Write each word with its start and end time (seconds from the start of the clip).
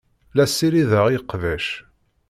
La 0.35 0.45
ssirideɣ 0.49 1.05
iqbac. 1.17 1.65